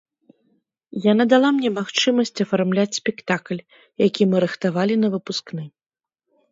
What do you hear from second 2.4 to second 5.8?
афармляць спектакль, які мы рыхтавалі на выпускны.